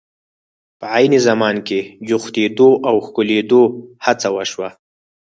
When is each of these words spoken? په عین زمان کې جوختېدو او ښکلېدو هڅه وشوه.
په 0.79 0.85
عین 0.95 1.13
زمان 1.27 1.55
کې 1.67 1.79
جوختېدو 2.07 2.69
او 2.89 2.95
ښکلېدو 3.05 3.61
هڅه 4.05 4.27
وشوه. 4.35 4.69